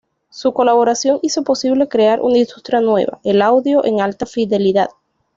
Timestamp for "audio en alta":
3.39-4.25